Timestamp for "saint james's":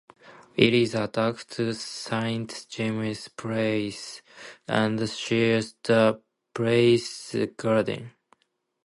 1.75-3.27